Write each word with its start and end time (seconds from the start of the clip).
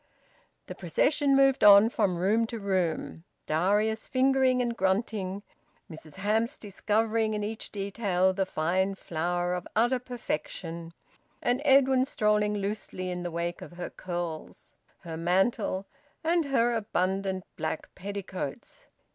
The 0.65 0.73
procession 0.73 1.35
moved 1.35 1.63
on 1.63 1.91
from 1.91 2.17
room 2.17 2.47
to 2.47 2.57
room, 2.57 3.23
Darius 3.45 4.07
fingering 4.07 4.59
and 4.59 4.75
grunting, 4.75 5.43
Mrs 5.91 6.15
Hamps 6.15 6.57
discovering 6.57 7.35
in 7.35 7.43
each 7.43 7.71
detail 7.71 8.33
the 8.33 8.47
fine 8.47 8.95
flower 8.95 9.53
of 9.53 9.67
utter 9.75 9.99
perfection, 9.99 10.95
and 11.39 11.61
Edwin 11.63 12.05
strolling 12.05 12.55
loosely 12.55 13.11
in 13.11 13.21
the 13.21 13.29
wake 13.29 13.61
of 13.61 13.73
her 13.73 13.91
curls, 13.91 14.75
her 15.01 15.17
mantle, 15.17 15.85
and 16.23 16.45
her 16.45 16.73
abundant 16.75 17.43
black 17.55 17.93
petticoats. 17.93 18.87